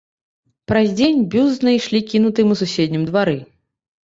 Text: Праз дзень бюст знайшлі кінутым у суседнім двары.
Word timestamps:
Праз 0.71 0.87
дзень 0.99 1.19
бюст 1.33 1.55
знайшлі 1.61 1.99
кінутым 2.15 2.47
у 2.57 2.59
суседнім 2.63 3.05
двары. 3.13 3.37